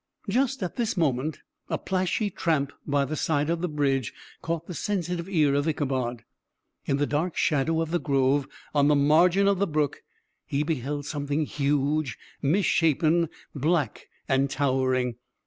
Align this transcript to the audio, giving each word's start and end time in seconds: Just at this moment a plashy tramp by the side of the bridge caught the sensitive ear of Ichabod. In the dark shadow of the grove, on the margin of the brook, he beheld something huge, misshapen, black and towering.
Just 0.27 0.63
at 0.63 0.77
this 0.77 0.97
moment 0.97 1.41
a 1.69 1.77
plashy 1.77 2.31
tramp 2.31 2.73
by 2.87 3.05
the 3.05 3.15
side 3.15 3.51
of 3.51 3.61
the 3.61 3.69
bridge 3.69 4.15
caught 4.41 4.65
the 4.65 4.73
sensitive 4.73 5.29
ear 5.29 5.53
of 5.53 5.67
Ichabod. 5.67 6.23
In 6.87 6.97
the 6.97 7.05
dark 7.05 7.37
shadow 7.37 7.81
of 7.81 7.91
the 7.91 7.99
grove, 7.99 8.47
on 8.73 8.87
the 8.87 8.95
margin 8.95 9.47
of 9.47 9.59
the 9.59 9.67
brook, 9.67 10.01
he 10.47 10.63
beheld 10.63 11.05
something 11.05 11.45
huge, 11.45 12.17
misshapen, 12.41 13.29
black 13.53 14.07
and 14.27 14.49
towering. 14.49 15.17